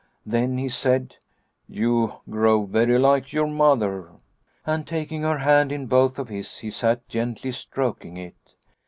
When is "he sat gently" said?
6.57-7.51